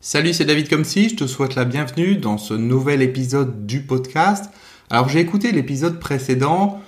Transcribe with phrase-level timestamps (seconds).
[0.00, 4.48] Salut, c'est David Comsi, je te souhaite la bienvenue dans ce nouvel épisode du podcast.
[4.90, 6.80] Alors j'ai écouté l'épisode précédent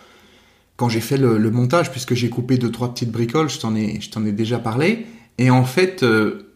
[0.77, 4.33] quand j'ai fait le, montage, puisque j'ai coupé deux trois petites bricoles, je t'en ai,
[4.33, 5.07] déjà parlé,
[5.39, 6.53] et en fait, euh,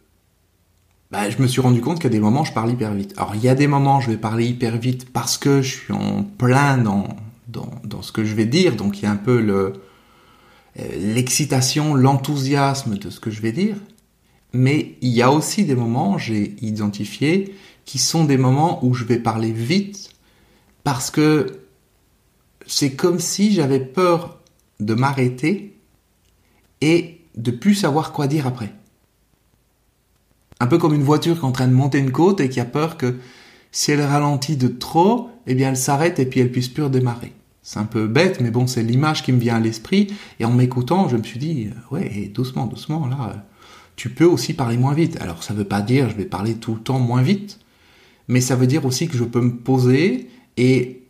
[1.10, 3.14] bah, je me suis rendu compte qu'à des moments je parle hyper vite.
[3.16, 5.92] Alors il y a des moments je vais parler hyper vite parce que je suis
[5.92, 7.08] en plein dans,
[7.48, 9.72] dans, dans ce que je vais dire, donc il y a un peu le
[10.78, 10.82] euh,
[11.14, 13.74] l'excitation, l'enthousiasme de ce que je vais dire.
[14.54, 19.04] Mais il y a aussi des moments, j'ai identifié, qui sont des moments où je
[19.04, 20.10] vais parler vite
[20.84, 21.60] parce que
[22.66, 24.38] c'est comme si j'avais peur
[24.80, 25.76] de m'arrêter
[26.80, 28.72] et de plus savoir quoi dire après.
[30.60, 32.60] Un peu comme une voiture qui est en train de monter une côte et qui
[32.60, 33.16] a peur que
[33.72, 37.32] si elle ralentit de trop, eh bien elle s'arrête et puis elle puisse plus redémarrer.
[37.62, 40.14] C'est un peu bête, mais bon, c'est l'image qui me vient à l'esprit.
[40.38, 43.44] Et en m'écoutant, je me suis dit, ouais, doucement, doucement, là,
[43.96, 45.20] tu peux aussi parler moins vite.
[45.20, 47.60] Alors ça ne veut pas dire je vais parler tout le temps moins vite,
[48.28, 51.02] mais ça veut dire aussi que je peux me poser et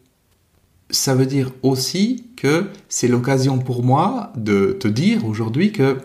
[0.91, 5.99] ça veut dire aussi que c'est l'occasion pour moi de te dire aujourd'hui que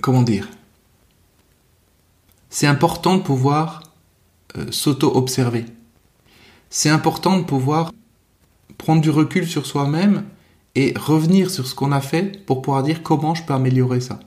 [0.00, 0.48] comment dire
[2.48, 3.82] c'est important de pouvoir
[4.56, 5.66] euh, s'auto-observer.
[6.70, 7.92] C'est important de pouvoir
[8.78, 10.24] prendre du recul sur soi-même
[10.74, 14.20] et revenir sur ce qu'on a fait pour pouvoir dire comment je peux améliorer ça.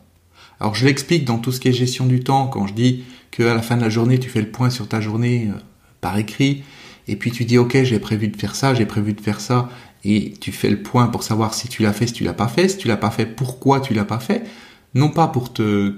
[0.60, 2.48] Alors je l'explique dans tout ce qui est gestion du temps.
[2.48, 5.02] Quand je dis qu'à la fin de la journée tu fais le point sur ta
[5.02, 5.60] journée euh,
[6.02, 6.64] par écrit
[7.08, 9.70] et puis tu dis ok j'ai prévu de faire ça, j'ai prévu de faire ça
[10.04, 12.48] et tu fais le point pour savoir si tu l'as fait, si tu l'as pas
[12.48, 14.44] fait, si tu l'as pas fait, pourquoi tu l'as pas fait,
[14.94, 15.90] non pas pour te,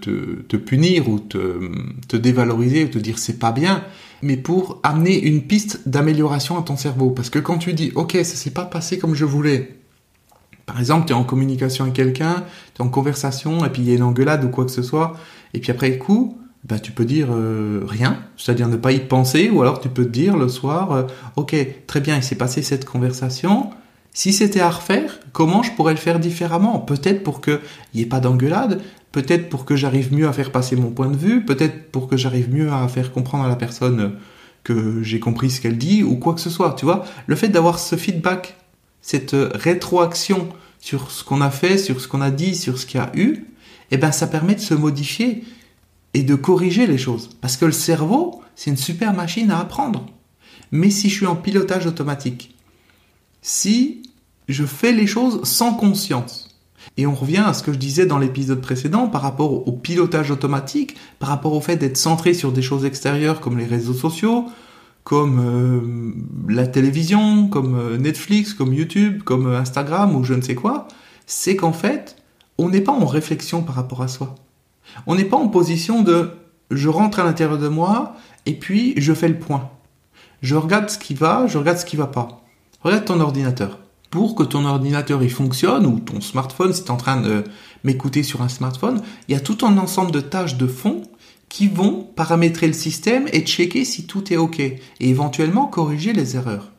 [0.58, 1.72] punir ou te,
[2.08, 3.84] te dévaloriser ou te dire c'est pas bien,
[4.22, 7.12] mais pour amener une piste d'amélioration à ton cerveau.
[7.12, 9.81] Parce que quand tu dis ok ça s'est pas passé comme je voulais,
[10.72, 13.90] par exemple, tu es en communication avec quelqu'un, tu es en conversation, et puis il
[13.90, 15.18] y a une engueulade ou quoi que ce soit,
[15.54, 19.50] et puis après coup, bah, tu peux dire euh, rien, c'est-à-dire ne pas y penser,
[19.50, 21.04] ou alors tu peux te dire le soir, euh,
[21.36, 21.54] ok,
[21.88, 23.72] très bien, il s'est passé cette conversation,
[24.14, 26.80] si c'était à refaire, comment je pourrais le faire différemment?
[26.80, 27.60] Peut-être pour qu'il
[27.94, 28.80] n'y ait pas d'engueulade,
[29.12, 32.16] peut-être pour que j'arrive mieux à faire passer mon point de vue, peut-être pour que
[32.16, 34.14] j'arrive mieux à faire comprendre à la personne
[34.64, 37.04] que j'ai compris ce qu'elle dit, ou quoi que ce soit, tu vois.
[37.28, 38.56] Le fait d'avoir ce feedback,
[39.02, 43.00] cette rétroaction sur ce qu'on a fait, sur ce qu'on a dit, sur ce qu'il
[43.00, 43.46] y a eu,
[43.92, 45.44] eh ben ça permet de se modifier
[46.14, 47.30] et de corriger les choses.
[47.42, 50.06] Parce que le cerveau, c'est une super machine à apprendre.
[50.72, 52.56] Mais si je suis en pilotage automatique,
[53.42, 54.04] si
[54.48, 56.48] je fais les choses sans conscience,
[56.98, 60.32] et on revient à ce que je disais dans l'épisode précédent par rapport au pilotage
[60.32, 64.46] automatique, par rapport au fait d'être centré sur des choses extérieures comme les réseaux sociaux,
[65.04, 70.42] comme euh, la télévision, comme euh, Netflix, comme YouTube, comme euh, Instagram ou je ne
[70.42, 70.88] sais quoi,
[71.26, 72.18] c'est qu'en fait,
[72.58, 74.36] on n'est pas en réflexion par rapport à soi.
[75.08, 76.32] On n'est pas en position de
[76.70, 79.70] je rentre à l'intérieur de moi et puis je fais le point.
[80.42, 82.42] Je regarde ce qui va, je regarde ce qui va pas.
[82.82, 83.80] Regarde ton ordinateur.
[84.10, 87.44] Pour que ton ordinateur il fonctionne ou ton smartphone, si tu es en train de
[87.84, 91.04] m'écouter sur un smartphone, il y a tout un ensemble de tâches de fond
[91.52, 96.38] qui vont paramétrer le système et checker si tout est OK et éventuellement corriger les
[96.38, 96.72] erreurs.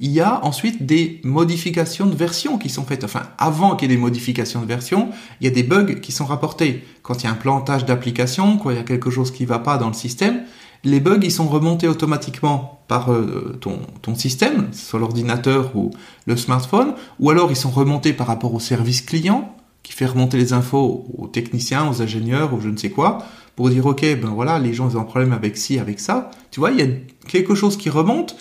[0.00, 3.04] Il y a ensuite des modifications de version qui sont faites.
[3.04, 5.08] Enfin, avant qu'il y ait des modifications de version,
[5.40, 6.84] il y a des bugs qui sont rapportés.
[7.02, 9.48] Quand il y a un plantage d'application, quand il y a quelque chose qui ne
[9.48, 10.42] va pas dans le système,
[10.84, 15.90] les bugs ils sont remontés automatiquement par euh, ton, ton système, soit l'ordinateur ou
[16.26, 20.36] le smartphone, ou alors ils sont remontés par rapport au service client qui fait remonter
[20.36, 23.24] les infos aux techniciens, aux ingénieurs ou je ne sais quoi,
[23.58, 26.30] pour dire ok ben voilà les gens ils ont un problème avec ci avec ça.
[26.52, 26.86] Tu vois il y a
[27.26, 28.36] quelque chose qui remonte.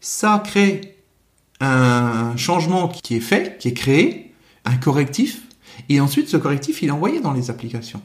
[0.00, 0.96] Ça crée
[1.60, 4.32] un changement qui est fait qui est créé
[4.64, 5.42] un correctif.
[5.90, 8.00] Et ensuite ce correctif il est envoyé dans les applications.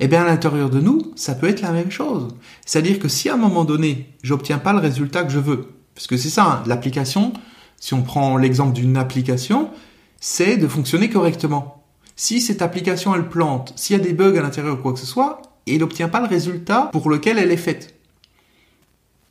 [0.00, 2.26] Eh bien à l'intérieur de nous ça peut être la même chose.
[2.66, 5.38] C'est à dire que si à un moment donné j'obtiens pas le résultat que je
[5.38, 7.34] veux parce que c'est ça hein, l'application
[7.78, 9.70] si on prend l'exemple d'une application
[10.18, 11.84] c'est de fonctionner correctement.
[12.16, 14.98] Si cette application elle plante, s'il y a des bugs à l'intérieur ou quoi que
[14.98, 17.94] ce soit, et n'obtient pas le résultat pour lequel elle est faite.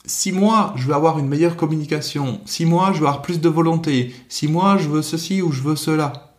[0.06, 3.50] Si moi, je veux avoir une meilleure communication, si moi, je veux avoir plus de
[3.50, 6.34] volonté, si moi, je veux ceci ou je veux cela,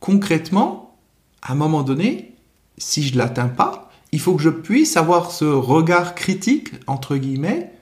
[0.00, 0.96] concrètement,
[1.42, 2.34] à un moment donné,
[2.78, 7.72] si je l'atteins pas, il faut que je puisse avoir ce regard critique, entre guillemets,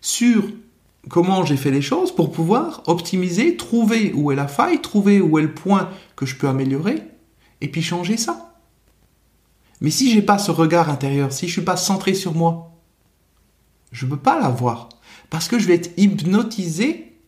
[0.00, 0.44] sur
[1.08, 5.38] comment j'ai fait les choses pour pouvoir optimiser, trouver où est la faille, trouver où
[5.38, 7.02] est le point que je peux améliorer,
[7.60, 8.55] et puis changer ça.
[9.80, 12.72] Mais si j'ai pas ce regard intérieur, si je suis pas centré sur moi,
[13.92, 14.88] je peux pas l'avoir.
[15.30, 17.18] Parce que je vais être hypnotisé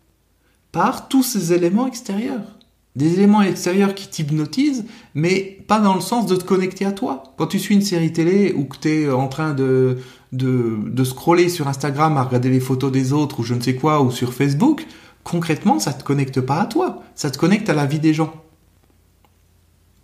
[0.72, 2.58] par tous ces éléments extérieurs.
[2.96, 4.84] Des éléments extérieurs qui t'hypnotisent,
[5.14, 7.22] mais pas dans le sens de te connecter à toi.
[7.36, 9.98] Quand tu suis une série télé ou que tu es en train de,
[10.32, 13.76] de, de scroller sur Instagram à regarder les photos des autres ou je ne sais
[13.76, 14.86] quoi, ou sur Facebook,
[15.22, 17.02] concrètement, ça te connecte pas à toi.
[17.14, 18.32] Ça te connecte à la vie des gens.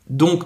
[0.08, 0.44] Donc,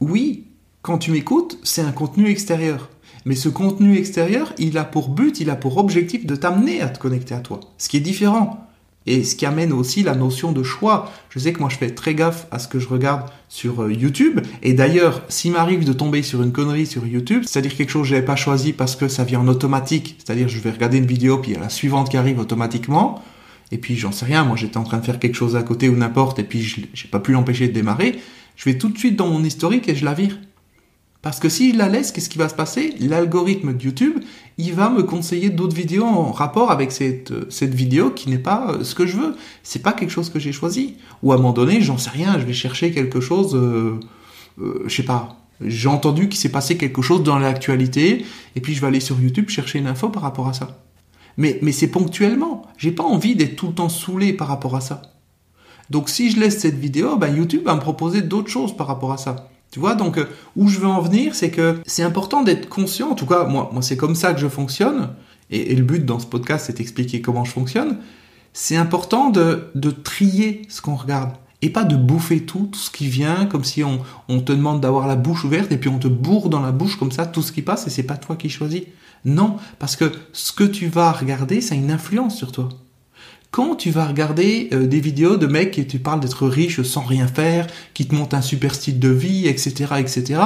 [0.00, 0.45] oui,
[0.86, 2.90] quand tu m'écoutes, c'est un contenu extérieur.
[3.24, 6.88] Mais ce contenu extérieur, il a pour but, il a pour objectif de t'amener à
[6.88, 7.58] te connecter à toi.
[7.76, 8.68] Ce qui est différent.
[9.04, 11.10] Et ce qui amène aussi la notion de choix.
[11.30, 13.92] Je sais que moi je fais très gaffe à ce que je regarde sur euh,
[13.92, 14.38] YouTube.
[14.62, 18.08] Et d'ailleurs, s'il m'arrive de tomber sur une connerie sur YouTube, c'est-à-dire quelque chose que
[18.10, 21.06] je n'avais pas choisi parce que ça vient en automatique, c'est-à-dire je vais regarder une
[21.06, 23.24] vidéo puis il y a la suivante qui arrive automatiquement,
[23.72, 25.88] et puis j'en sais rien, moi j'étais en train de faire quelque chose à côté
[25.88, 28.20] ou n'importe, et puis je n'ai pas pu l'empêcher de démarrer,
[28.54, 30.38] je vais tout de suite dans mon historique et je la vire.
[31.26, 32.94] Parce que s'il la laisse, qu'est-ce qui va se passer?
[33.00, 34.20] L'algorithme de YouTube,
[34.58, 38.70] il va me conseiller d'autres vidéos en rapport avec cette, euh, vidéo qui n'est pas
[38.70, 39.36] euh, ce que je veux.
[39.64, 40.98] C'est pas quelque chose que j'ai choisi.
[41.24, 43.98] Ou à un moment donné, j'en sais rien, je vais chercher quelque chose, euh,
[44.86, 45.36] je sais pas.
[45.60, 48.24] J'ai entendu qu'il s'est passé quelque chose dans l'actualité,
[48.54, 50.80] et puis je vais aller sur YouTube chercher une info par rapport à ça.
[51.38, 52.62] Mais, mais c'est ponctuellement.
[52.78, 55.02] J'ai pas envie d'être tout le temps saoulé par rapport à ça.
[55.90, 59.10] Donc si je laisse cette vidéo, ben YouTube va me proposer d'autres choses par rapport
[59.10, 59.48] à ça.
[59.76, 60.24] Tu vois, donc euh,
[60.56, 63.68] où je veux en venir, c'est que c'est important d'être conscient, en tout cas moi,
[63.74, 65.10] moi c'est comme ça que je fonctionne,
[65.50, 67.98] et, le but dans ce podcast c'est d'expliquer comment je fonctionne,
[68.54, 72.90] c'est important de, de trier ce qu'on regarde, et pas de bouffer tout, tout ce
[72.90, 74.00] qui vient, comme si on,
[74.30, 76.98] on te demande d'avoir la bouche ouverte, et puis on te bourre dans la bouche
[76.98, 78.84] comme ça tout ce qui passe, et c'est pas toi qui choisis.
[79.26, 82.70] Non, parce que ce que tu vas regarder, ça a une influence sur toi
[83.50, 87.02] quand tu vas regarder euh, des vidéos de mecs qui te parlent d'être riche sans
[87.02, 90.40] rien faire, qui te montrent un super style de vie, etc., etc.,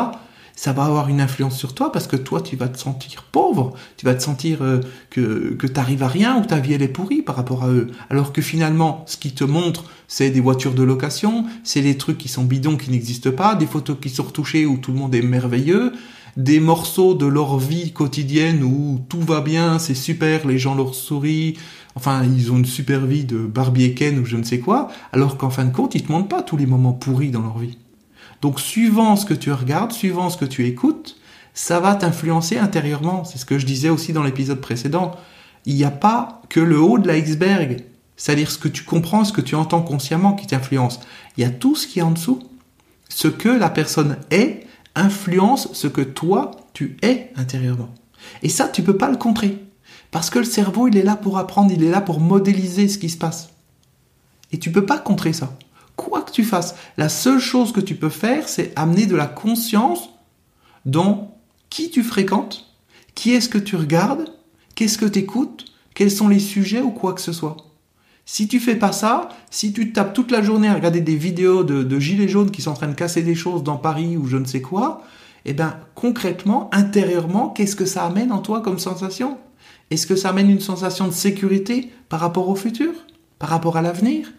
[0.61, 3.73] ça va avoir une influence sur toi parce que toi, tu vas te sentir pauvre,
[3.97, 6.89] tu vas te sentir euh, que, que tu à rien ou ta vie elle est
[6.89, 7.87] pourrie par rapport à eux.
[8.11, 12.19] Alors que finalement, ce qu'ils te montrent, c'est des voitures de location, c'est des trucs
[12.19, 15.15] qui sont bidons qui n'existent pas, des photos qui sont retouchées où tout le monde
[15.15, 15.93] est merveilleux,
[16.37, 20.95] des morceaux de leur vie quotidienne où tout va bien, c'est super, les gens leur
[20.95, 21.57] sourient,
[21.97, 25.37] Enfin, ils ont une super vie de Barbie Ken ou je ne sais quoi, alors
[25.37, 27.79] qu'en fin de compte, ils te montrent pas tous les moments pourris dans leur vie.
[28.43, 31.17] Donc, suivant ce que tu regardes, suivant ce que tu écoutes,
[31.53, 33.25] ça va t'influencer intérieurement.
[33.25, 35.13] C'est ce que je disais aussi dans l'épisode précédent.
[35.67, 37.85] Il n'y a pas que le haut de l'iceberg,
[38.17, 41.01] c'est-à-dire ce que tu comprends, ce que tu entends consciemment qui t'influence.
[41.37, 42.41] Il y a tout ce qui est en dessous.
[43.09, 47.93] Ce que la personne est influence ce que toi, tu es intérieurement.
[48.43, 49.59] Et ça, tu peux pas le contrer.
[50.11, 52.99] Parce que le cerveau, il est là pour apprendre, il est là pour modéliser ce
[52.99, 53.51] qui se passe.
[54.53, 55.57] Et tu peux pas contrer ça.
[55.97, 59.27] Quoi que tu fasses, la seule chose que tu peux faire, c'est amener de la
[59.27, 60.11] conscience
[60.87, 61.37] dans
[61.69, 62.67] qui tu fréquentes,
[63.15, 64.29] qui est-ce que tu regardes,
[64.75, 67.57] qu'est-ce que tu écoutes, quels sont les sujets ou quoi que ce soit.
[68.25, 71.65] Si tu fais pas ça, si tu tapes toute la journée à regarder des vidéos
[71.65, 74.27] de, de, gilets jaunes qui sont en train de casser des choses dans Paris ou
[74.27, 75.03] je ne sais quoi,
[75.45, 79.39] eh ben concrètement, intérieurement, qu'est-ce que ça amène en toi comme sensation?
[79.91, 82.93] Est-ce que ça amène une sensation de sécurité par rapport au futur?
[83.39, 84.33] Par rapport à l'avenir?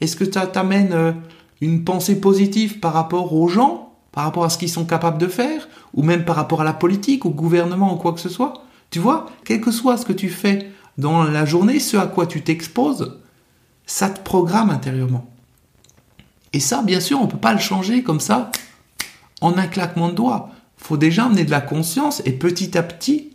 [0.00, 1.12] Est-ce que ça t'amène euh,
[1.60, 3.94] une pensée positive par rapport aux gens?
[4.12, 5.68] Par rapport à ce qu'ils sont capables de faire?
[5.94, 8.64] Ou même par rapport à la politique, au gouvernement ou quoi que ce soit?
[8.90, 12.26] Tu vois, quel que soit ce que tu fais dans la journée, ce à quoi
[12.26, 13.18] tu t'exposes,
[13.86, 15.26] ça te programme intérieurement.
[16.52, 18.50] Et ça, bien sûr, on ne peut pas le changer comme ça
[19.40, 20.50] en un claquement de doigts.
[20.76, 23.29] faut déjà amener de la conscience et petit à petit,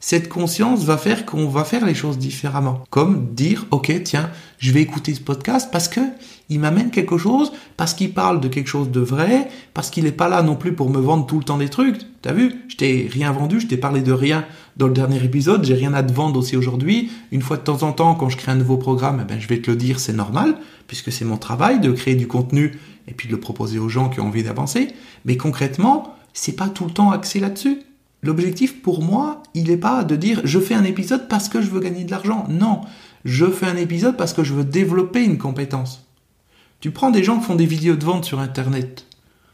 [0.00, 2.84] cette conscience va faire qu'on va faire les choses différemment.
[2.88, 6.00] Comme dire, ok, tiens, je vais écouter ce podcast parce que
[6.48, 10.10] il m'amène quelque chose, parce qu'il parle de quelque chose de vrai, parce qu'il n'est
[10.10, 12.00] pas là non plus pour me vendre tout le temps des trucs.
[12.22, 12.54] T'as vu?
[12.68, 14.44] Je t'ai rien vendu, je t'ai parlé de rien
[14.76, 17.12] dans le dernier épisode, j'ai rien à te vendre aussi aujourd'hui.
[17.30, 19.46] Une fois de temps en temps, quand je crée un nouveau programme, eh ben, je
[19.46, 20.56] vais te le dire, c'est normal,
[20.88, 24.08] puisque c'est mon travail de créer du contenu et puis de le proposer aux gens
[24.08, 24.88] qui ont envie d'avancer.
[25.24, 27.82] Mais concrètement, c'est pas tout le temps axé là-dessus.
[28.22, 31.70] L'objectif pour moi, il n'est pas de dire je fais un épisode parce que je
[31.70, 32.46] veux gagner de l'argent.
[32.48, 32.82] Non,
[33.24, 36.06] je fais un épisode parce que je veux développer une compétence.
[36.80, 39.06] Tu prends des gens qui font des vidéos de vente sur Internet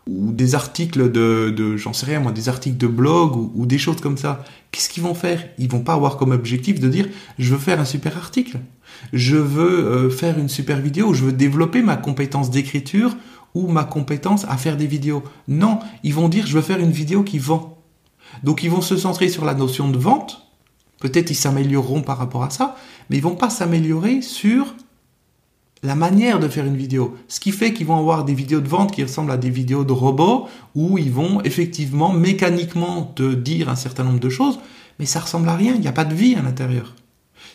[0.09, 3.79] ou des articles de, j'en sais rien moi, des articles de blog ou, ou des
[3.79, 4.45] choses comme ça.
[4.71, 5.45] Qu'est-ce qu'ils vont faire?
[5.59, 7.09] Ils vont pas avoir comme objectif de dire
[7.39, 8.61] je veux faire un super article,
[9.13, 13.17] je veux euh, faire une super vidéo, je veux développer ma compétence d'écriture
[13.55, 15.25] ou ma compétence à faire des vidéos.
[15.49, 17.76] Non, ils vont dire je veux faire une vidéo qui vend.
[18.43, 20.43] Donc ils vont se centrer sur la notion de vente.
[21.01, 22.77] Peut-être ils s'amélioreront par rapport à ça,
[23.11, 24.75] mais ils vont pas s'améliorer sur
[25.83, 27.17] la manière de faire une vidéo.
[27.29, 29.85] Ce qui fait qu'ils vont avoir des vidéos de vente qui ressemblent à des vidéos
[29.85, 34.59] de robots où ils vont effectivement mécaniquement te dire un certain nombre de choses,
[34.99, 36.95] mais ça ressemble à rien, il n'y a pas de vie à l'intérieur.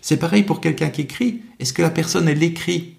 [0.02, 1.42] C'est pareil pour quelqu'un qui écrit.
[1.60, 2.96] Est-ce que la personne, elle écrit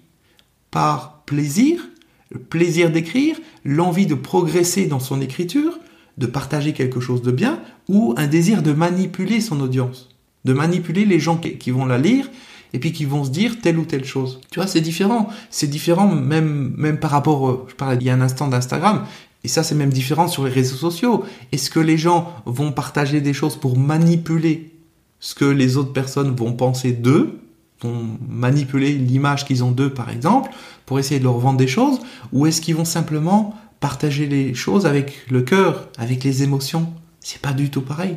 [0.71, 1.87] par plaisir,
[2.29, 5.79] le plaisir d'écrire, l'envie de progresser dans son écriture,
[6.17, 10.09] de partager quelque chose de bien, ou un désir de manipuler son audience,
[10.45, 12.29] de manipuler les gens qui vont la lire
[12.73, 14.39] et puis qui vont se dire telle ou telle chose.
[14.51, 15.29] Tu vois, c'est différent.
[15.49, 19.05] C'est différent même même par rapport, je parlais il y a un instant d'Instagram.
[19.43, 21.23] Et ça, c'est même différent sur les réseaux sociaux.
[21.51, 24.71] Est-ce que les gens vont partager des choses pour manipuler
[25.19, 27.39] ce que les autres personnes vont penser d'eux,
[27.81, 30.51] vont manipuler l'image qu'ils ont d'eux, par exemple,
[30.85, 31.99] pour essayer de leur vendre des choses,
[32.31, 37.41] ou est-ce qu'ils vont simplement partager les choses avec le cœur, avec les émotions C'est
[37.41, 38.15] pas du tout pareil.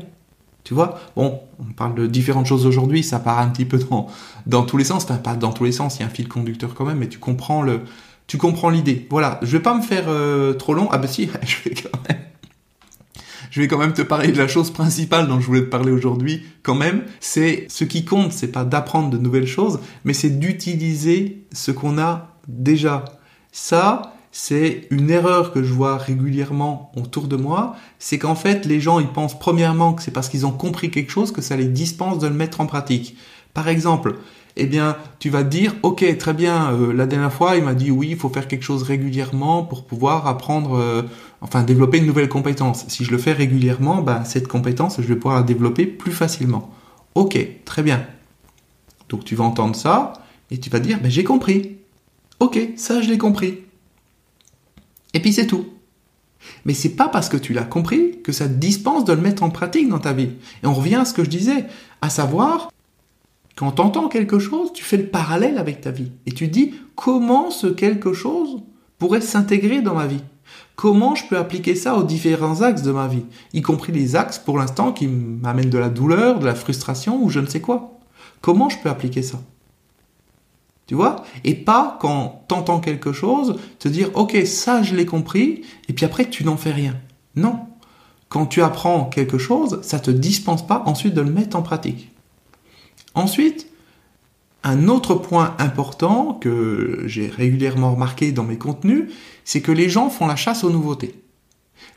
[0.62, 1.00] Tu vois?
[1.16, 4.06] Bon, on parle de différentes choses aujourd'hui, ça part un petit peu dans,
[4.46, 6.28] dans tous les sens, enfin pas dans tous les sens, il y a un fil
[6.28, 7.80] conducteur quand même, mais tu comprends le,
[8.28, 9.08] tu comprends l'idée.
[9.10, 10.88] Voilà, je vais pas me faire euh, trop long.
[10.92, 12.20] Ah bah si, je vais quand même.
[13.50, 15.90] Je vais quand même te parler de la chose principale dont je voulais te parler
[15.90, 17.02] aujourd'hui, quand même.
[17.18, 21.98] C'est ce qui compte, c'est pas d'apprendre de nouvelles choses, mais c'est d'utiliser ce qu'on
[21.98, 23.04] a déjà.
[23.50, 28.80] Ça, c'est une erreur que je vois régulièrement autour de moi, c'est qu'en fait les
[28.80, 31.64] gens ils pensent premièrement que c'est parce qu'ils ont compris quelque chose que ça les
[31.64, 33.16] dispense de le mettre en pratique.
[33.54, 34.16] Par exemple,
[34.56, 37.72] eh bien, tu vas te dire, ok, très bien, euh, la dernière fois, il m'a
[37.72, 41.02] dit, oui, il faut faire quelque chose régulièrement pour pouvoir apprendre, euh,
[41.40, 42.84] enfin, développer une nouvelle compétence.
[42.88, 46.70] Si je le fais régulièrement, ben, cette compétence, je vais pouvoir la développer plus facilement.
[47.14, 48.06] Ok, très bien.
[49.08, 50.12] Donc, tu vas entendre ça,
[50.50, 51.76] et tu vas dire, ben, j'ai compris.
[52.40, 53.65] Ok, ça, je l'ai compris.
[55.16, 55.64] Et puis, c'est tout.
[56.66, 59.44] Mais c'est pas parce que tu l'as compris que ça te dispense de le mettre
[59.44, 60.28] en pratique dans ta vie.
[60.62, 61.64] Et on revient à ce que je disais,
[62.02, 62.70] à savoir,
[63.56, 66.12] quand tu entends quelque chose, tu fais le parallèle avec ta vie.
[66.26, 68.58] Et tu dis comment ce quelque chose
[68.98, 70.22] pourrait s'intégrer dans ma vie?
[70.74, 74.38] Comment je peux appliquer ça aux différents axes de ma vie, y compris les axes
[74.38, 77.98] pour l'instant qui m'amènent de la douleur, de la frustration ou je ne sais quoi.
[78.42, 79.40] Comment je peux appliquer ça?
[80.86, 81.24] Tu vois?
[81.44, 86.04] Et pas quand t'entends quelque chose, te dire ok ça je l'ai compris et puis
[86.04, 86.96] après tu n'en fais rien.
[87.34, 87.58] Non.
[88.28, 92.10] Quand tu apprends quelque chose, ça te dispense pas ensuite de le mettre en pratique.
[93.14, 93.68] Ensuite,
[94.62, 99.10] un autre point important que j'ai régulièrement remarqué dans mes contenus,
[99.44, 101.14] c'est que les gens font la chasse aux nouveautés.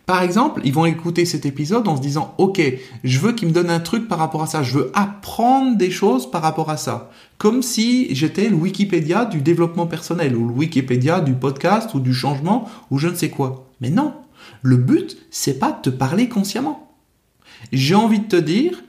[0.10, 2.60] Par exemple, ils vont écouter cet épisode en se disant OK,
[3.04, 5.92] je veux qu'il me donne un truc par rapport à ça, je veux apprendre des
[5.92, 7.12] choses par rapport à ça.
[7.38, 12.12] Comme si j'étais le Wikipédia du développement personnel ou le Wikipédia du podcast ou du
[12.12, 13.68] changement ou je ne sais quoi.
[13.82, 14.16] Mais non,
[14.64, 16.92] le but, c'est pas de te parler consciemment.
[17.72, 18.82] J'ai envie de te dire,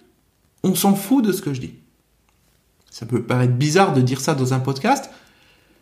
[0.62, 1.74] on s'en fout de ce que je dis.
[2.90, 5.10] Ça peut paraître bizarre de dire ça dans un podcast,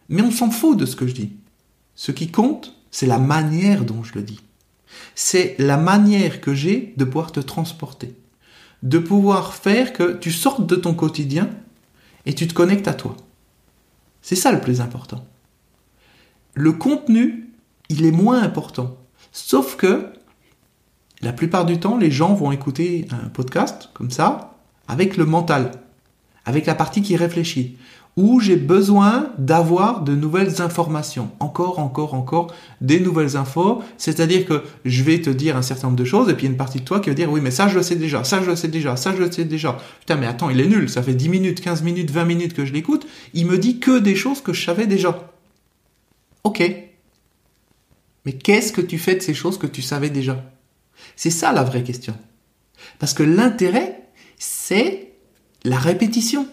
[0.08, 1.30] mais on s'en fout de ce que je dis.
[1.94, 4.40] Ce qui compte, c'est la manière dont je le dis.
[5.14, 8.14] C'est la manière que j'ai de pouvoir te transporter.
[8.82, 11.50] De pouvoir faire que tu sortes de ton quotidien
[12.26, 13.16] et tu te connectes à toi.
[14.22, 15.26] C'est ça le plus important.
[16.54, 17.50] Le contenu,
[17.88, 18.96] il est moins important.
[19.32, 20.12] Sauf que
[21.20, 24.54] la plupart du temps, les gens vont écouter un podcast comme ça
[24.86, 25.72] avec le mental
[26.48, 27.76] avec la partie qui réfléchit,
[28.18, 34.64] où j'ai besoin d'avoir de nouvelles informations, encore, encore, encore des nouvelles infos, c'est-à-dire que
[34.84, 36.84] je vais te dire un certain nombre de choses, et puis il une partie de
[36.84, 38.66] toi qui va dire, oui, mais ça je le sais déjà, ça je le sais
[38.66, 39.78] déjà, ça je le sais déjà.
[40.00, 42.64] Putain, mais attends, il est nul, ça fait 10 minutes, 15 minutes, 20 minutes que
[42.64, 45.30] je l'écoute, il me dit que des choses que je savais déjà.
[46.42, 46.60] Ok.
[48.24, 50.44] Mais qu'est-ce que tu fais de ces choses que tu savais déjà?
[51.14, 52.16] C'est ça la vraie question.
[52.98, 54.08] Parce que l'intérêt,
[54.38, 55.12] c'est
[55.62, 56.48] la répétition,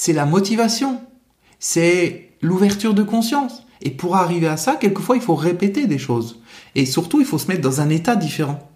[0.00, 0.98] c'est la motivation,
[1.58, 3.66] c'est l'ouverture de conscience.
[3.82, 6.40] Et pour arriver à ça, quelquefois, il faut répéter des choses.
[6.74, 8.66] Et surtout, il faut se mettre dans un état différent.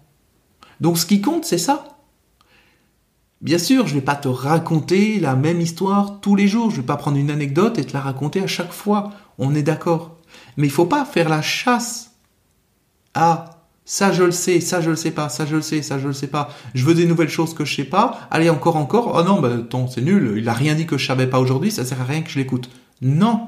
[0.81, 1.97] Donc ce qui compte, c'est ça.
[3.41, 6.69] Bien sûr, je ne vais pas te raconter la même histoire tous les jours.
[6.69, 9.09] Je ne vais pas prendre une anecdote et te la raconter à chaque fois.
[9.39, 10.17] On est d'accord.
[10.57, 12.11] Mais il ne faut pas faire la chasse
[13.15, 13.54] à
[13.85, 16.07] ça je le sais, ça je le sais pas, ça je le sais, ça je
[16.07, 16.49] le sais pas.
[16.73, 18.27] Je veux des nouvelles choses que je sais pas.
[18.31, 19.13] Allez encore encore.
[19.15, 20.33] Oh non, bah ton c'est nul.
[20.37, 21.71] Il a rien dit que je savais pas aujourd'hui.
[21.71, 22.69] Ça sert à rien que je l'écoute.
[23.01, 23.47] Non.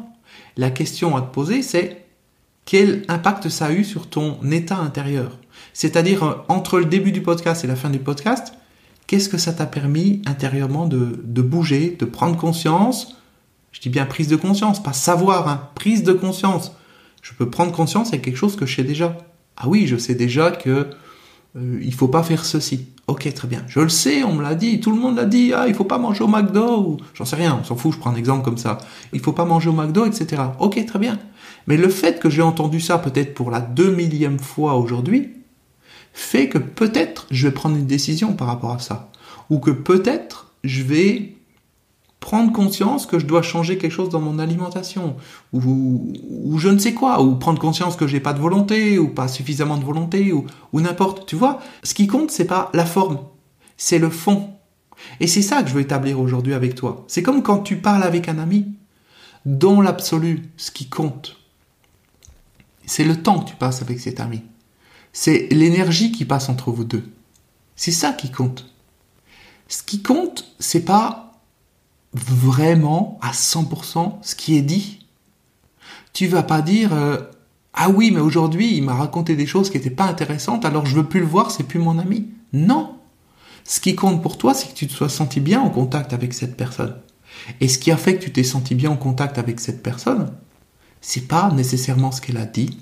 [0.55, 2.05] La question à te poser c'est
[2.65, 5.37] quel impact ça a eu sur ton état intérieur?
[5.73, 8.53] C'est-à-dire euh, entre le début du podcast et la fin du podcast,
[9.07, 13.15] qu'est-ce que ça t'a permis intérieurement de, de bouger, de prendre conscience?
[13.71, 16.73] Je dis bien prise de conscience, pas savoir, hein, prise de conscience.
[17.21, 19.17] Je peux prendre conscience avec quelque chose que je sais déjà.
[19.57, 20.87] Ah oui, je sais déjà que
[21.55, 22.87] euh, il faut pas faire ceci.
[23.07, 23.63] Ok, très bien.
[23.67, 25.53] Je le sais, on me l'a dit, tout le monde l'a dit.
[25.53, 27.93] Ah, il faut pas manger au McDo ou j'en sais rien, on s'en fout.
[27.93, 28.77] Je prends un exemple comme ça.
[29.13, 30.43] Il faut pas manger au McDo, etc.
[30.59, 31.17] Ok, très bien.
[31.67, 35.29] Mais le fait que j'ai entendu ça peut-être pour la deux millième fois aujourd'hui
[36.17, 39.11] fait que peut-être je vais prendre une décision par rapport à ça,
[39.49, 41.36] ou que peut-être je vais
[42.27, 45.15] prendre conscience que je dois changer quelque chose dans mon alimentation,
[45.53, 49.07] ou, ou je ne sais quoi, ou prendre conscience que j'ai pas de volonté, ou
[49.07, 51.25] pas suffisamment de volonté, ou, ou n'importe.
[51.25, 53.19] Tu vois, ce qui compte, c'est pas la forme,
[53.77, 54.49] c'est le fond.
[55.21, 57.05] Et c'est ça que je veux établir aujourd'hui avec toi.
[57.07, 58.75] C'est comme quand tu parles avec un ami.
[59.45, 61.37] Dans l'absolu, ce qui compte,
[62.85, 64.41] c'est le temps que tu passes avec cet ami.
[65.13, 67.05] C'est l'énergie qui passe entre vous deux.
[67.77, 68.69] C'est ça qui compte.
[69.69, 71.26] Ce qui compte, c'est pas
[72.13, 75.05] vraiment à 100% ce qui est dit.
[76.13, 77.17] Tu vas pas dire euh,
[77.79, 80.95] ah oui, mais aujourd'hui, il m'a raconté des choses qui n'étaient pas intéressantes, alors je
[80.95, 82.27] veux plus le voir, c'est plus mon ami.
[82.51, 82.95] Non.
[83.63, 86.33] Ce qui compte pour toi, c'est que tu te sois senti bien en contact avec
[86.33, 86.95] cette personne.
[87.61, 90.31] Et ce qui a fait que tu t'es senti bien en contact avec cette personne,
[91.01, 92.79] c'est pas nécessairement ce qu'elle a dit,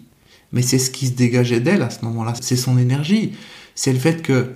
[0.53, 2.33] mais c'est ce qui se dégageait d'elle à ce moment-là.
[2.39, 3.33] C'est son énergie.
[3.73, 4.55] C'est le fait que,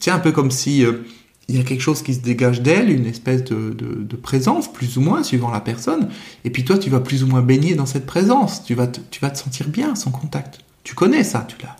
[0.00, 1.04] c'est un peu comme si euh,
[1.48, 4.98] il y a quelque chose qui se dégage d'elle, une espèce de, de, présence, plus
[4.98, 6.10] ou moins, suivant la personne.
[6.44, 8.64] Et puis toi, tu vas plus ou moins baigner dans cette présence.
[8.64, 10.60] Tu vas te, tu vas te sentir bien son contact.
[10.84, 11.76] Tu connais ça, tu l'as,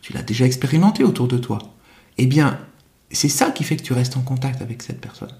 [0.00, 1.58] tu l'as déjà expérimenté autour de toi.
[2.16, 2.58] Eh bien,
[3.10, 5.32] c'est ça qui fait que tu restes en contact avec cette personne.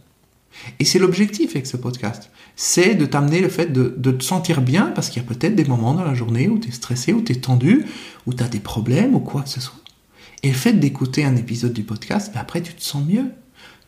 [0.79, 2.31] Et c'est l'objectif avec ce podcast.
[2.57, 5.55] C'est de t'amener le fait de, de, te sentir bien parce qu'il y a peut-être
[5.55, 7.87] des moments dans la journée où tu es stressé, où tu es tendu,
[8.27, 9.79] où tu as des problèmes ou quoi que ce soit.
[10.43, 13.31] Et le fait d'écouter un épisode du podcast, ben après tu te sens mieux.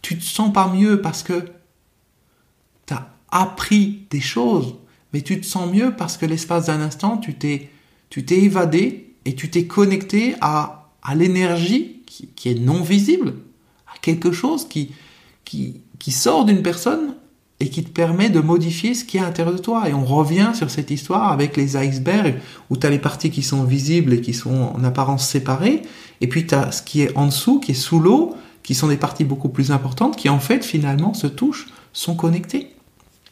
[0.01, 1.45] Tu te sens pas mieux parce que
[2.87, 4.75] tu as appris des choses,
[5.13, 7.71] mais tu te sens mieux parce que l'espace d'un instant, tu t'es
[8.11, 12.03] tu t'es évadé et tu t'es connecté à, à l'énergie
[12.37, 13.35] qui, est non visible,
[13.87, 14.93] à quelque chose qui,
[15.47, 17.15] qui, qui sort d'une personne
[17.59, 19.89] et qui te permet de modifier ce qui est à l'intérieur de toi.
[19.89, 22.35] Et on revient sur cette histoire avec les icebergs,
[22.69, 25.83] où tu as les parties qui sont visibles et qui sont en apparence séparées,
[26.21, 28.89] et puis tu as ce qui est en dessous, qui est sous l'eau, qui sont
[28.89, 32.75] des parties beaucoup plus importantes, qui en fait finalement se touchent, sont connectées.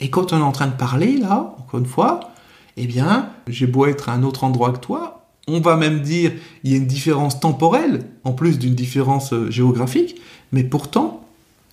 [0.01, 2.33] Et quand on est en train de parler, là, encore une fois,
[2.77, 6.33] eh bien, j'ai beau être à un autre endroit que toi, on va même dire
[6.65, 10.21] il y a une différence temporelle, en plus d'une différence euh, géographique,
[10.53, 11.25] mais pourtant,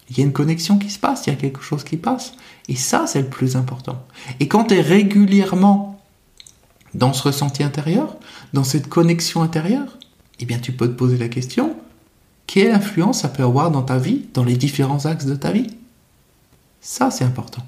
[0.09, 2.33] il y a une connexion qui se passe, il y a quelque chose qui passe.
[2.69, 4.05] Et ça, c'est le plus important.
[4.39, 6.01] Et quand tu es régulièrement
[6.93, 8.15] dans ce ressenti intérieur,
[8.53, 9.97] dans cette connexion intérieure,
[10.39, 11.75] eh bien, tu peux te poser la question,
[12.57, 15.67] quelle influence ça peut avoir dans ta vie, dans les différents axes de ta vie
[16.81, 17.61] Ça, c'est important.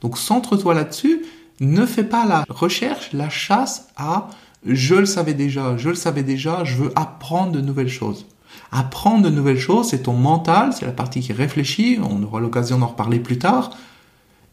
[0.00, 1.26] Donc, centre-toi là-dessus,
[1.60, 4.30] ne fais pas la recherche, la chasse à
[4.64, 8.24] je le savais déjà, je le savais déjà, je veux apprendre de nouvelles choses.
[8.72, 12.78] Apprendre de nouvelles choses, c'est ton mental, c'est la partie qui réfléchit, on aura l'occasion
[12.78, 13.76] d'en reparler plus tard.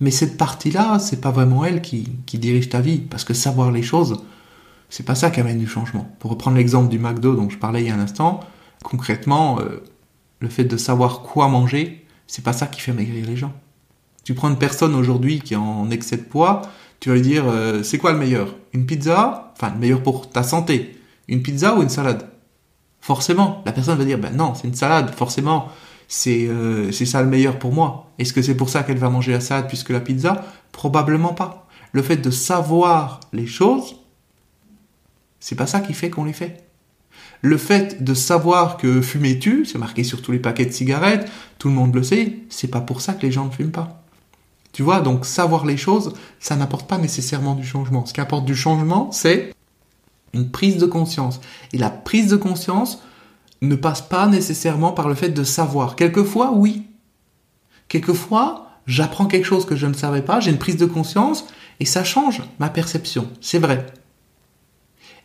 [0.02, 3.82] Mais cette partie-là, c'est pas vraiment elle qui, dirige ta vie, parce que savoir les
[3.82, 4.22] choses,
[4.90, 6.14] c'est pas ça qui amène du changement.
[6.20, 8.42] Pour reprendre l'exemple du McDo dont je parlais il y a un instant,
[8.84, 9.84] concrètement, euh,
[10.40, 13.54] le fait de savoir quoi manger, c'est pas ça qui fait maigrir les gens.
[14.24, 16.62] Tu prends une personne aujourd'hui qui est en excès de poids,
[17.00, 18.56] tu vas lui dire euh, c'est quoi le meilleur?
[18.72, 19.52] Une pizza?
[19.56, 20.98] Enfin, le meilleur pour ta santé.
[21.28, 22.30] Une pizza ou une salade?
[23.02, 25.68] Forcément, la personne va dire, ben non, c'est une salade, forcément,
[26.08, 28.12] c'est euh, ça le meilleur pour moi.
[28.20, 30.46] Est-ce que c'est pour ça qu'elle va manger la salade puisque la pizza?
[30.72, 31.68] Probablement pas.
[31.92, 33.98] Le fait de savoir les choses,
[35.40, 36.66] c'est pas ça qui fait qu'on les fait.
[37.44, 41.30] Le fait de savoir que fumer tue, c'est marqué sur tous les paquets de cigarettes,
[41.60, 44.02] tout le monde le sait, c'est pas pour ça que les gens ne fument pas.
[44.72, 48.06] Tu vois, donc savoir les choses, ça n'apporte pas nécessairement du changement.
[48.06, 49.54] Ce qui apporte du changement, c'est
[50.34, 51.42] une prise de conscience.
[51.74, 53.04] Et la prise de conscience
[53.62, 55.98] ne passe pas nécessairement par le fait de savoir.
[55.98, 56.88] Quelquefois, oui.
[57.90, 61.46] Quelquefois, j'apprends quelque chose que je ne savais pas, j'ai une prise de conscience
[61.82, 63.28] et ça change ma perception.
[63.42, 63.86] C'est vrai.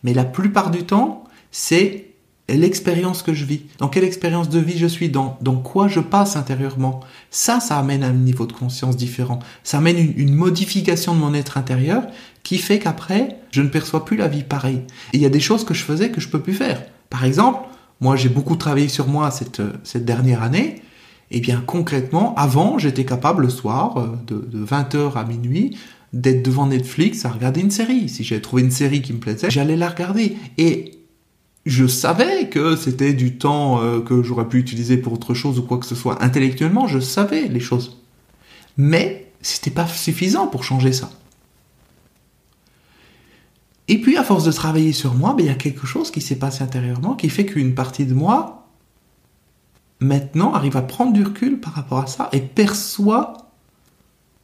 [0.02, 2.07] Mais la plupart du temps, c'est
[2.56, 6.00] l'expérience que je vis, dans quelle expérience de vie je suis, dans, dans quoi je
[6.00, 7.00] passe intérieurement.
[7.30, 9.38] Ça, ça amène un niveau de conscience différent.
[9.62, 12.06] Ça amène une, modification de mon être intérieur
[12.42, 14.82] qui fait qu'après, je ne perçois plus la vie pareil.
[15.12, 16.82] Et il y a des choses que je faisais que je peux plus faire.
[17.10, 17.60] Par exemple,
[18.00, 20.82] moi j'ai beaucoup travaillé sur moi cette, cette dernière année.
[21.30, 25.76] Eh bien concrètement, avant, j'étais capable le soir, euh, de, de 20h à minuit,
[26.14, 28.08] d'être devant Netflix à regarder une série.
[28.08, 30.36] Si j'avais trouvé une série qui me plaisait, j'allais la regarder.
[30.56, 30.97] Et
[31.68, 35.62] je savais que c'était du temps euh, que j'aurais pu utiliser pour autre chose ou
[35.62, 36.22] quoi que ce soit.
[36.24, 37.98] Intellectuellement, je savais les choses.
[38.78, 41.10] Mais c'était pas suffisant pour changer ça.
[43.86, 46.22] Et puis, à force de travailler sur moi, ben, il y a quelque chose qui
[46.22, 48.66] s'est passé intérieurement qui fait qu'une partie de moi,
[50.00, 53.34] maintenant, arrive à prendre du recul par rapport à ça et perçoit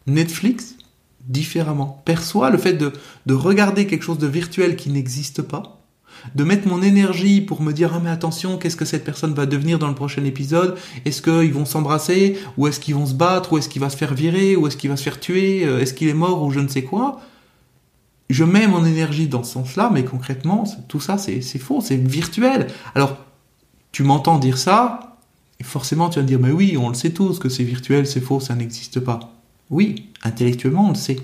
[0.07, 0.77] Netflix
[1.21, 2.03] différemment.
[2.05, 2.93] Perçoit le fait de,
[3.25, 5.84] de regarder quelque chose de virtuel qui n'existe pas
[6.35, 9.47] de mettre mon énergie pour me dire ah mais attention qu'est-ce que cette personne va
[9.47, 10.77] devenir dans le prochain épisode?
[11.05, 12.39] Est-ce qu'ils vont s'embrasser?
[12.57, 13.53] Ou est-ce qu'ils vont se battre?
[13.53, 14.57] Ou est-ce qu'il va se faire virer?
[14.57, 15.65] Ou est-ce qu'il va se faire tuer?
[15.65, 16.43] Euh, Est-ce qu'il est mort?
[16.43, 17.21] Ou je ne sais quoi?
[18.31, 22.69] Je mets mon énergie dans ce sens-là, mais concrètement tout ça c'est faux, c'est virtuel.
[22.95, 23.19] Alors
[23.93, 25.19] tu m'entends dire ça,
[25.61, 28.07] et forcément tu vas me dire mais oui on le sait tous que c'est virtuel,
[28.07, 29.21] c'est faux, ça n'existe pas.
[29.71, 31.19] Oui, intellectuellement on le sait.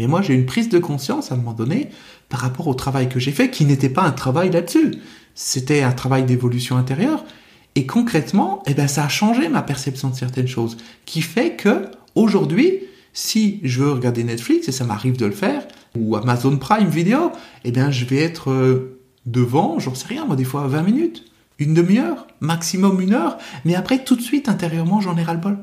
[0.00, 1.90] Mais moi, j'ai une prise de conscience à un moment donné
[2.30, 4.94] par rapport au travail que j'ai fait, qui n'était pas un travail là-dessus.
[5.34, 7.26] C'était un travail d'évolution intérieure.
[7.74, 11.90] Et concrètement, eh ben, ça a changé ma perception de certaines choses, qui fait que
[12.14, 12.78] aujourd'hui,
[13.12, 17.30] si je veux regarder Netflix et ça m'arrive de le faire, ou Amazon Prime Video,
[17.64, 21.26] eh bien, je vais être euh, devant, j'en sais rien, moi, des fois 20 minutes,
[21.58, 23.36] une demi-heure, maximum une heure,
[23.66, 25.58] mais après, tout de suite, intérieurement, j'en ai ras-le-bol.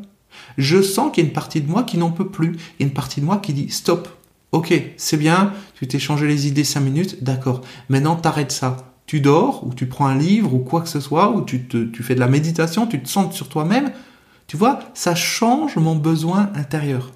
[0.59, 2.49] Je sens qu'il y a une partie de moi qui n'en peut plus.
[2.49, 4.07] Il y a une partie de moi qui dit stop.
[4.51, 7.61] Ok, c'est bien, tu t'es changé les idées cinq minutes, d'accord.
[7.89, 8.93] Maintenant, t'arrêtes ça.
[9.05, 12.03] Tu dors, ou tu prends un livre, ou quoi que ce soit, ou tu, tu
[12.03, 13.91] fais de la méditation, tu te sens sur toi-même.
[14.47, 17.11] Tu vois, ça change mon besoin intérieur.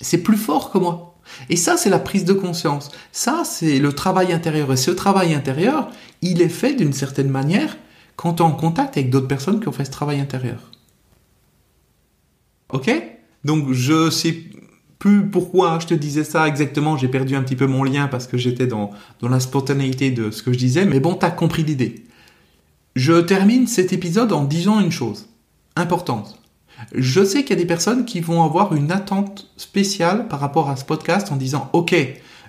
[0.00, 1.16] C'est plus fort que moi.
[1.48, 2.90] Et ça, c'est la prise de conscience.
[3.12, 4.72] Ça, c'est le travail intérieur.
[4.72, 5.90] Et ce travail intérieur,
[6.22, 7.76] il est fait d'une certaine manière
[8.16, 10.70] quand tu es en contact avec d'autres personnes qui ont fait ce travail intérieur.
[12.72, 12.90] Ok?
[13.44, 14.42] Donc je sais
[14.98, 18.26] plus pourquoi je te disais ça exactement, j'ai perdu un petit peu mon lien parce
[18.26, 21.62] que j'étais dans, dans la spontanéité de ce que je disais, mais bon, t'as compris
[21.62, 22.04] l'idée.
[22.96, 25.28] Je termine cet épisode en disant une chose
[25.76, 26.40] importante.
[26.94, 30.70] Je sais qu'il y a des personnes qui vont avoir une attente spéciale par rapport
[30.70, 31.94] à ce podcast en disant Ok,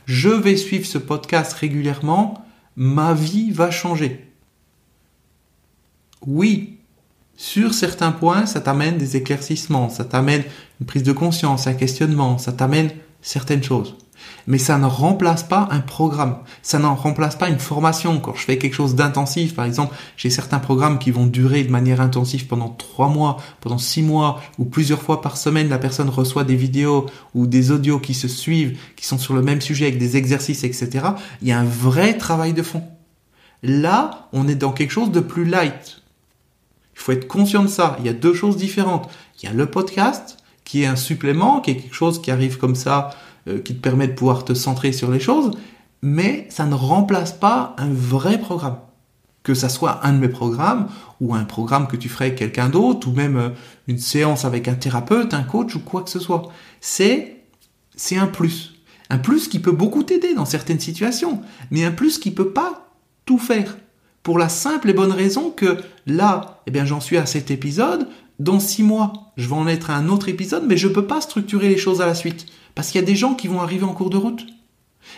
[0.06, 4.26] je vais suivre ce podcast régulièrement, ma vie va changer.
[6.26, 6.78] Oui,
[7.36, 10.44] sur certains points, ça t'amène des éclaircissements, ça t'amène
[10.80, 13.96] une prise de conscience, un questionnement, ça t'amène certaines choses.
[14.48, 18.20] Mais ça ne remplace pas un programme, ça n'en remplace pas une formation.
[18.20, 21.72] Quand je fais quelque chose d'intensif, par exemple, j'ai certains programmes qui vont durer de
[21.72, 26.10] manière intensive pendant trois mois, pendant six mois, ou plusieurs fois par semaine, la personne
[26.10, 29.86] reçoit des vidéos ou des audios qui se suivent, qui sont sur le même sujet
[29.88, 31.06] avec des exercices, etc.
[31.42, 32.84] Il y a un vrai travail de fond.
[33.62, 36.02] Là, on est dans quelque chose de plus light.
[36.96, 37.98] Il faut être conscient de ça.
[38.00, 39.10] Il y a deux choses différentes.
[39.42, 40.38] Il y a le podcast,
[40.70, 43.10] qui est un supplément, qui est quelque chose qui arrive comme ça,
[43.48, 45.58] euh, qui te permet de pouvoir te centrer sur les choses,
[46.04, 48.78] mais ça ne remplace pas un vrai programme.
[49.42, 50.88] Que ça soit un de mes programmes,
[51.22, 53.50] ou un programme que tu ferais avec quelqu'un d'autre, ou même euh,
[53.88, 56.52] une séance avec un thérapeute, un coach, ou quoi que ce soit.
[56.82, 57.46] C'est,
[57.96, 58.76] c'est un plus.
[59.10, 62.94] Un plus qui peut beaucoup t'aider dans certaines situations, mais un plus qui peut pas
[63.26, 63.76] tout faire.
[64.22, 68.08] Pour la simple et bonne raison que là, eh bien, j'en suis à cet épisode.
[68.40, 71.06] Dans six mois, je vais en être à un autre épisode, mais je ne peux
[71.06, 72.46] pas structurer les choses à la suite.
[72.74, 74.46] Parce qu'il y a des gens qui vont arriver en cours de route.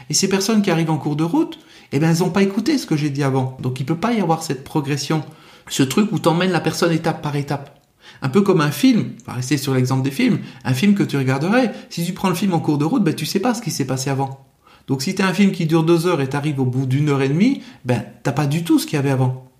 [0.09, 1.59] Et ces personnes qui arrivent en cours de route,
[1.91, 3.57] eh bien, elles n'ont pas écouté ce que j'ai dit avant.
[3.61, 5.23] Donc, il ne peut pas y avoir cette progression.
[5.69, 7.79] Ce truc où tu emmènes la personne étape par étape.
[8.23, 11.03] Un peu comme un film, on va rester sur l'exemple des films, un film que
[11.03, 13.53] tu regarderais, si tu prends le film en cours de route, ben, tu sais pas
[13.53, 14.45] ce qui s'est passé avant.
[14.87, 17.09] Donc si tu as un film qui dure deux heures et t'arrives au bout d'une
[17.09, 19.50] heure et demie, ben t'as pas du tout ce qu'il y avait avant.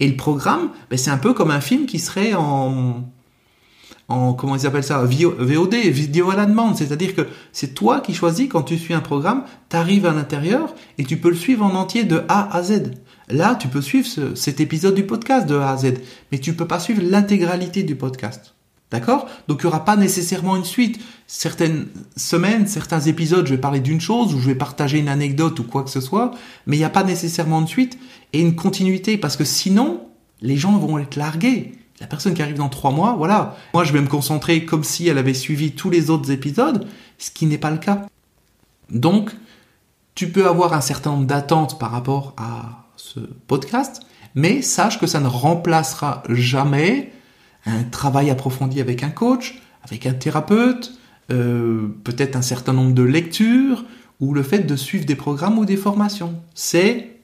[0.00, 3.04] Et le programme, ben, c'est un peu comme un film qui serait en,
[4.08, 6.76] en comment ils appellent ça, VOD, vidéo à la demande.
[6.76, 10.74] C'est-à-dire que c'est toi qui choisis quand tu suis un programme, tu arrives à l'intérieur
[10.98, 12.92] et tu peux le suivre en entier de A à Z.
[13.28, 15.94] Là, tu peux suivre cet épisode du podcast de A à Z,
[16.32, 18.54] mais tu peux pas suivre l'intégralité du podcast.
[18.90, 19.28] D'accord?
[19.46, 21.00] Donc il n'y aura pas nécessairement une suite.
[21.28, 25.60] Certaines semaines, certains épisodes, je vais parler d'une chose ou je vais partager une anecdote
[25.60, 26.32] ou quoi que ce soit,
[26.66, 27.98] mais il n'y a pas nécessairement une suite
[28.32, 30.00] et une continuité parce que sinon,
[30.42, 31.72] les gens vont être largués.
[32.00, 33.56] La personne qui arrive dans trois mois, voilà.
[33.74, 36.86] Moi, je vais me concentrer comme si elle avait suivi tous les autres épisodes,
[37.18, 38.06] ce qui n'est pas le cas.
[38.90, 39.30] Donc,
[40.14, 44.00] tu peux avoir un certain nombre d'attentes par rapport à ce podcast,
[44.34, 47.12] mais sache que ça ne remplacera jamais
[47.66, 50.92] un travail approfondi avec un coach, avec un thérapeute,
[51.30, 53.84] euh, peut-être un certain nombre de lectures,
[54.20, 56.34] ou le fait de suivre des programmes ou des formations.
[56.54, 57.20] C'est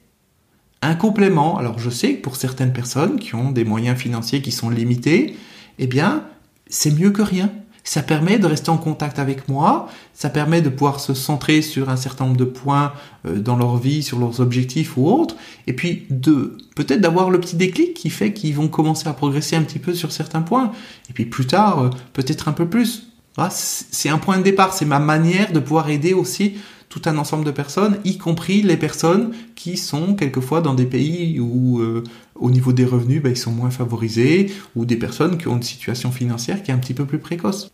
[0.81, 1.57] un complément.
[1.57, 5.35] Alors je sais que pour certaines personnes qui ont des moyens financiers qui sont limités,
[5.79, 6.23] eh bien,
[6.67, 7.51] c'est mieux que rien.
[7.87, 11.87] Ça permet de rester en contact avec moi, ça permet de pouvoir se centrer sur
[11.87, 12.91] un certain nombre de points
[13.25, 17.39] euh, dans leur vie, sur leurs objectifs ou autres, et puis de peut-être d'avoir le
[17.39, 20.73] petit déclic qui fait qu'ils vont commencer à progresser un petit peu sur certains points,
[21.09, 23.07] et puis plus tard, euh, peut-être un peu plus.
[23.51, 26.55] c'est un point de départ, c'est ma manière de pouvoir aider aussi
[26.89, 31.39] tout un ensemble de personnes, y compris les personnes qui sont quelquefois dans des pays
[31.39, 32.03] où euh,
[32.35, 35.63] au niveau des revenus, ben, ils sont moins favorisés, ou des personnes qui ont une
[35.63, 37.71] situation financière qui est un petit peu plus précoce.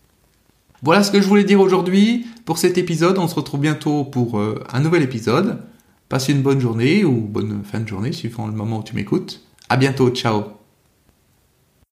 [0.82, 3.18] Voilà ce que je voulais dire aujourd'hui pour cet épisode.
[3.18, 5.60] On se retrouve bientôt pour euh, un nouvel épisode.
[6.10, 9.42] Passe une bonne journée ou bonne fin de journée, suivant le moment où tu m'écoutes.
[9.70, 10.63] À bientôt, ciao